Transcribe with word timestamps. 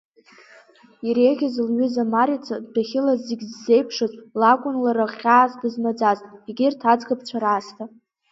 Иреиӷьыз 1.07 1.55
лҩыза 1.67 2.03
Марица, 2.13 2.55
дәахьыла 2.73 3.13
зегь 3.25 3.45
ззеиԥшыз, 3.49 4.13
лакәын 4.39 4.75
лара 4.83 5.05
хьаас 5.17 5.51
дызмаӡаз, 5.59 6.19
егьырҭ 6.49 6.81
аӡӷабцәа 6.91 7.37
раасҭа. 7.43 7.85